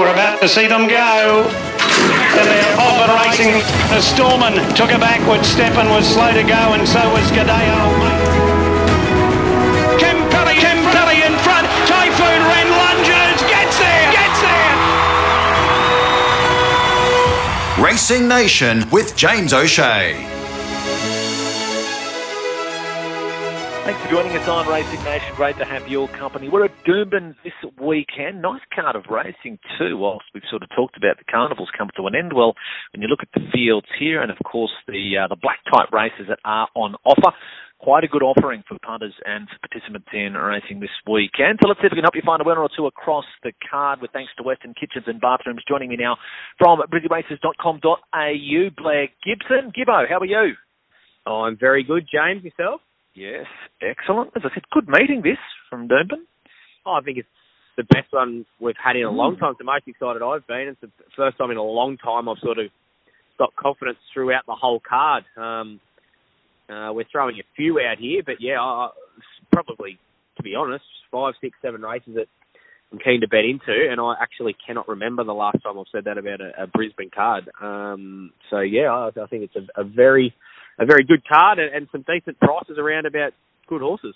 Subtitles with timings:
[0.00, 1.44] We're about to see them go.
[1.44, 3.52] And they're racing.
[3.52, 3.60] Uh,
[3.92, 7.84] the Storman took a backward step and was slow to go, and so was Gadeo.
[10.00, 11.68] Kimpelli, Kimpelli in front.
[11.84, 14.72] Typhoon Ren lunges, gets there, gets there.
[17.84, 20.39] Racing Nation with James O'Shea.
[24.02, 25.34] For joining us on Racing Nation.
[25.36, 26.48] Great to have your company.
[26.48, 28.40] We're at Doomben this weekend.
[28.40, 29.96] Nice card of racing too.
[29.98, 32.54] Whilst we've sort of talked about the carnivals come to an end, well,
[32.92, 35.92] when you look at the fields here, and of course the uh, the black type
[35.92, 37.36] races that are on offer,
[37.78, 41.58] quite a good offering for punters and for participants in racing this weekend.
[41.60, 43.52] So let's see if we can help you find a winner or two across the
[43.70, 44.00] card.
[44.00, 45.60] With thanks to Western Kitchens and Bathrooms.
[45.68, 46.16] Joining me now
[46.56, 49.72] from brissyraces.com.au, Blair Gibson.
[49.76, 50.54] Gibbo, how are you?
[51.26, 52.42] Oh, I'm very good, James.
[52.44, 52.80] Yourself?
[53.14, 53.46] Yes,
[53.82, 54.30] excellent.
[54.36, 56.24] As I said, good meeting this from Doomben.
[56.86, 57.28] Oh, I think it's
[57.76, 59.50] the best one we've had in a long time.
[59.52, 60.68] It's the most excited I've been.
[60.68, 62.66] It's the first time in a long time I've sort of
[63.38, 65.24] got confidence throughout the whole card.
[65.36, 65.80] Um,
[66.68, 68.90] uh, we're throwing a few out here, but yeah, I,
[69.50, 69.98] probably,
[70.36, 72.26] to be honest, five, six, seven races that
[72.92, 76.04] I'm keen to bet into, and I actually cannot remember the last time I've said
[76.04, 77.50] that about a, a Brisbane card.
[77.60, 80.34] Um, so yeah, I, I think it's a, a very
[80.80, 83.32] a very good card and, and some decent prices around about
[83.68, 84.14] good horses.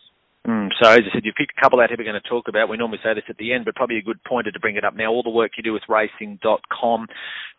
[0.49, 2.49] Mm, so as I said, you've picked a couple out here we're going to talk
[2.49, 2.69] about.
[2.69, 4.85] We normally say this at the end, but probably a good pointer to bring it
[4.85, 5.11] up now.
[5.11, 7.07] All the work you do with racing.com,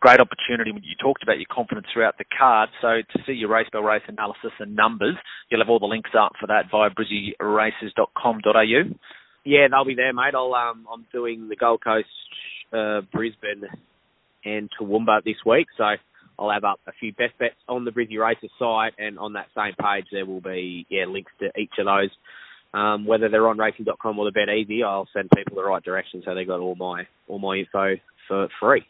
[0.01, 0.71] great opportunity.
[0.71, 2.69] When you talked about your confidence throughout the card.
[2.81, 5.15] So to see your race by race analysis and numbers,
[5.49, 8.83] you'll have all the links up for that via brissyraces.com.au.
[9.45, 10.35] Yeah, they'll be there, mate.
[10.35, 12.07] I'll um, I'm doing the Gold Coast,
[12.71, 13.63] uh, Brisbane,
[14.43, 15.85] and Toowoomba this week, so
[16.37, 19.47] I'll have up a few best bets on the Brissy Races site, and on that
[19.55, 22.09] same page there will be yeah links to each of those.
[22.73, 26.21] Um, whether they're on racing.com or the Bet Easy, I'll send people the right direction
[26.25, 27.95] so they got all my all my info
[28.27, 28.85] for free.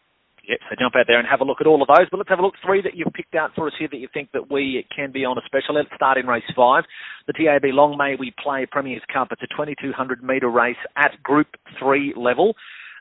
[0.47, 2.07] Yep, so jump out there and have a look at all of those.
[2.11, 4.07] But let's have a look three that you've picked out for us here that you
[4.13, 5.75] think that we can be on a special.
[5.75, 6.83] Let's start in race five.
[7.27, 9.29] The TAB Long May We Play Premier's Cup.
[9.31, 11.47] It's a 2200 metre race at Group
[11.79, 12.55] 3 level.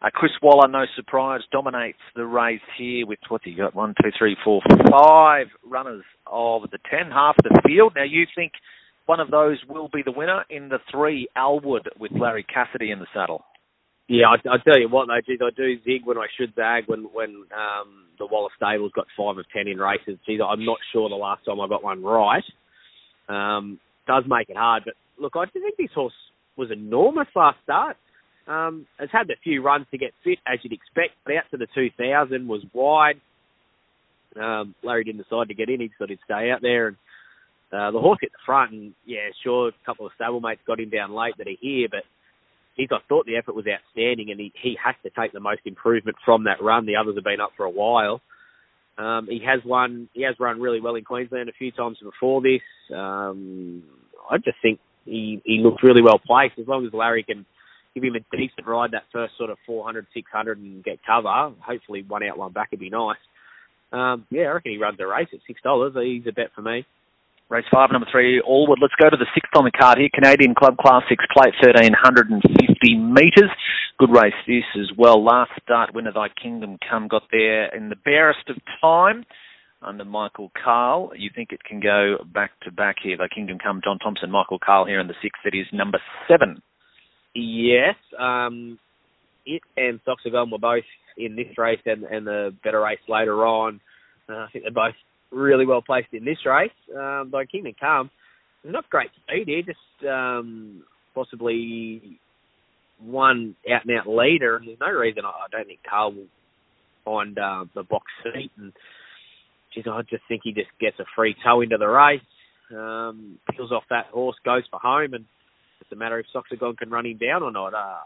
[0.04, 3.74] Uh, Chris Waller, no surprise, dominates the race here with what's he got?
[3.74, 4.60] One, two, three, four,
[4.90, 7.94] five runners of the ten, half the field.
[7.96, 8.52] Now you think
[9.06, 12.98] one of those will be the winner in the three, Allwood, with Larry Cassidy in
[12.98, 13.44] the saddle.
[14.06, 16.84] Yeah, I, I tell you what though, geez, I do zig when I should zag
[16.86, 20.18] when when um, the Waller Stable's got five of ten in races.
[20.26, 22.44] Geez, I'm not sure the last time I got one right.
[23.30, 26.12] Um, does make it hard, but look, I do think this horse
[26.58, 27.96] was enormous last start.
[28.46, 31.56] Um, has had a few runs to get fit, as you'd expect, but out to
[31.56, 33.20] the 2000 was wide.
[34.38, 36.88] Um, Larry didn't decide to get in; he thought he'd stay out there.
[36.88, 36.96] And
[37.72, 40.90] uh, the horse hit the front, and yeah, sure, a couple of stablemates got him
[40.90, 42.02] down late that are here, but
[42.74, 45.62] he's I thought the effort was outstanding, and he he has to take the most
[45.64, 46.86] improvement from that run.
[46.86, 48.20] The others have been up for a while.
[48.98, 50.08] Um, he has won.
[50.12, 52.62] He has run really well in Queensland a few times before this.
[52.94, 53.82] Um,
[54.30, 56.58] I just think he he looks really well placed.
[56.58, 57.44] As long as Larry can
[57.94, 61.52] give him a decent ride that first sort of 400, 600 and get cover.
[61.60, 63.16] Hopefully one out, one back would be nice.
[63.92, 66.04] Um, yeah, I reckon he runs a race at $6.
[66.04, 66.84] He's a bet for me.
[67.50, 68.80] Race five, number three, Allwood.
[68.80, 70.08] Let's go to the sixth on the card here.
[70.12, 73.50] Canadian Club Class 6 plate, 1350 metres.
[73.98, 75.22] Good race this as well.
[75.22, 79.24] Last start, winner Thy Kingdom Come got there in the barest of time
[79.82, 81.12] under Michael Cahill.
[81.16, 83.18] You think it can go back to back here?
[83.18, 85.42] Thy Kingdom Come, John Thompson, Michael Cahill here in the sixth.
[85.44, 86.62] That is number seven.
[87.34, 88.78] Yes, um,
[89.44, 90.84] it and Soxagon were both
[91.16, 93.80] in this race and, and the better race later on.
[94.28, 94.94] Uh, I think they're both
[95.30, 96.70] really well placed in this race.
[96.96, 98.10] Um, Thy Kingdom Come,
[98.64, 100.84] not great speed here, just um,
[101.14, 102.18] possibly
[103.00, 104.56] one out and out leader.
[104.56, 106.26] And there's no reason I, I don't think Cahill will
[107.04, 108.50] find uh, the box seat.
[108.56, 108.72] And
[109.74, 112.20] geez, I just think he just gets a free toe into the race,
[112.70, 115.24] um, peels off that horse, goes for home, and
[115.94, 117.74] a matter if Soxagon can run him down or not.
[117.74, 118.00] Uh,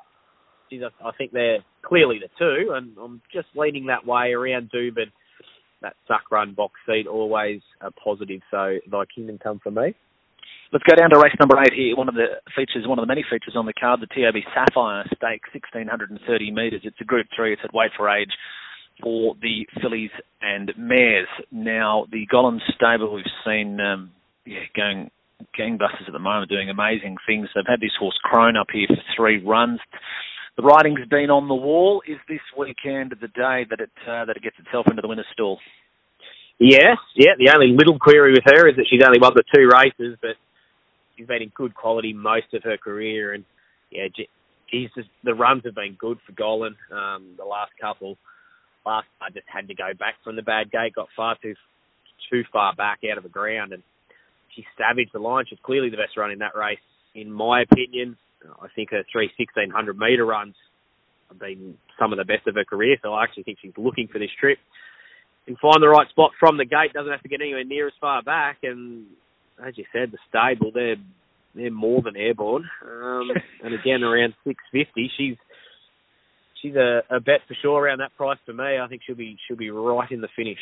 [0.71, 4.71] geez, I, I think they're clearly the two, and I'm just leaning that way around
[4.71, 5.11] Doomben.
[5.81, 8.41] That suck run box seat always a positive.
[8.51, 9.95] So Thy Kingdom come for me.
[10.73, 11.97] Let's go down to race number eight here.
[11.97, 15.05] One of the features, one of the many features on the card, the TAB Sapphire
[15.07, 16.83] Stake, 1630 metres.
[16.85, 17.53] It's a Group Three.
[17.53, 18.33] It's at weight for age
[19.03, 20.11] for the fillies
[20.43, 21.29] and mares.
[21.51, 24.11] Now the Gollan stable we've seen um,
[24.45, 25.11] yeah, going
[25.59, 27.49] gangbusters at the moment, doing amazing things.
[27.55, 29.81] They've had this horse Crone up here for three runs.
[30.57, 32.03] The writing's been on the wall.
[32.07, 35.27] Is this weekend the day that it uh, that it gets itself into the winner's
[35.33, 35.59] stall?
[36.59, 37.33] Yes, yeah.
[37.39, 40.35] The only little query with her is that she's only won the two races, but
[41.17, 43.45] she's been in good quality most of her career, and
[43.91, 44.09] yeah,
[44.67, 46.75] he's just the runs have been good for Gollan.
[46.93, 48.17] Um, the last couple,
[48.85, 51.55] last I just had to go back from the bad gate, got far too
[52.31, 53.83] too far back out of the ground, and
[54.59, 55.45] she savaged the line.
[55.49, 56.83] She's clearly the best run in that race,
[57.15, 58.17] in my opinion.
[58.61, 60.55] I think her three sixteen hundred metre runs
[61.29, 64.09] have been some of the best of her career, so I actually think she's looking
[64.09, 64.59] for this trip.
[65.47, 67.95] And find the right spot from the gate, doesn't have to get anywhere near as
[68.01, 69.07] far back, and
[69.65, 70.97] as you said, the stable, they're
[71.55, 72.69] they're more than airborne.
[72.85, 73.31] Um,
[73.63, 75.37] and again, around six fifty, she's
[76.61, 78.79] she's a, a bet for sure around that price for me.
[78.79, 80.59] I think she'll be she'll be right in the finish.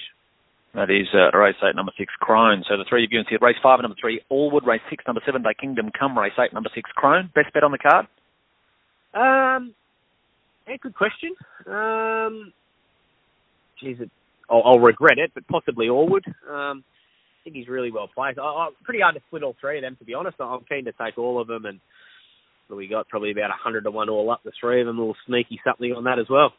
[0.76, 2.62] That is uh, race eight, number six, Crone.
[2.69, 5.43] So the three you've given to race five, number three, Allwood, race six, number seven,
[5.43, 7.31] Thy Kingdom Come, race eight, number six, Crone.
[7.34, 8.06] Best bet on the card?
[9.14, 9.75] Um,
[10.69, 11.34] yeah, good question.
[11.67, 12.52] Um,
[13.81, 14.11] geez, it,
[14.50, 16.26] I'll, I'll regret it, but possibly Allwood.
[16.46, 18.38] Um, I think he's really well placed.
[18.38, 20.37] I, I, pretty hard to split all three of them, to be honest.
[20.38, 21.81] I'm keen to take all of them, and
[22.69, 24.43] we got probably about a hundred to one all up.
[24.44, 26.52] The three of them, a little sneaky something on that as well.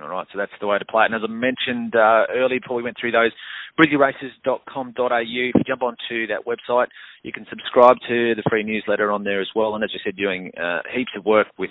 [0.00, 1.12] All right, so that's the way to play it.
[1.12, 3.32] And as I mentioned uh, earlier before we went through those,
[3.78, 5.18] brissyraces.com.au.
[5.18, 6.88] If you jump onto that website,
[7.22, 9.74] you can subscribe to the free newsletter on there as well.
[9.74, 11.70] And as you said, doing uh, heaps of work with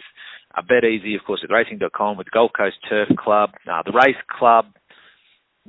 [0.55, 4.19] uh, Bet Easy, of course, with racing.com, with Gold Coast Turf Club, uh, the Race
[4.37, 4.65] Club,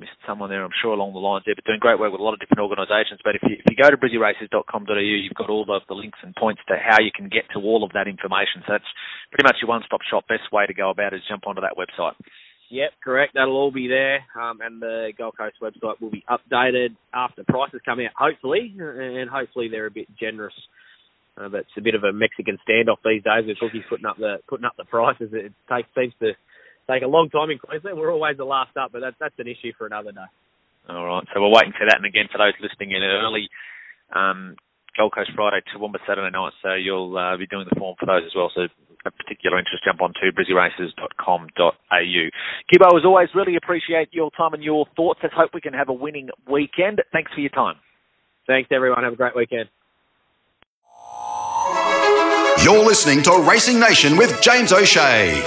[0.00, 2.24] missed someone there, I'm sure, along the lines there, but doing great work with a
[2.24, 3.20] lot of different organisations.
[3.22, 6.34] But if you, if you go to brissyraces.com.au, you've got all the, the links and
[6.34, 8.64] points to how you can get to all of that information.
[8.64, 8.92] So that's
[9.30, 10.24] pretty much your one-stop shop.
[10.26, 12.16] Best way to go about it is jump onto that website.
[12.70, 13.34] Yep, correct.
[13.34, 17.80] That'll all be there, um, and the Gold Coast website will be updated after prices
[17.84, 20.54] come out, hopefully, and hopefully they're a bit generous.
[21.36, 24.36] Uh, it's a bit of a Mexican standoff these days with bookies putting up the
[24.48, 25.30] putting up the prices.
[25.32, 26.32] It takes seems to
[26.90, 27.96] take a long time in Queensland.
[27.96, 30.28] We're always the last up, but that's that's an issue for another day.
[30.88, 31.96] All right, so we're waiting for that.
[31.96, 33.48] And again, for those listening in early,
[34.14, 34.56] um,
[34.96, 36.52] Gold Coast Friday, Toowoomba Saturday night.
[36.62, 38.50] So you'll uh, be doing the form for those as well.
[38.54, 38.66] So
[39.06, 42.22] a particular interest, jump on to brissyraces.com.au.
[42.68, 45.20] Gibbo, as always, really appreciate your time and your thoughts.
[45.22, 47.02] Let's hope we can have a winning weekend.
[47.12, 47.76] Thanks for your time.
[48.46, 49.04] Thanks, everyone.
[49.04, 49.68] Have a great weekend.
[52.62, 55.42] You're listening to Racing Nation with James O'Shea.